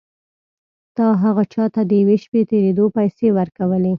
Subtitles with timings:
[0.97, 3.89] تا هغه چا ته د یوې شپې تېرېدو پيسې ورکولې.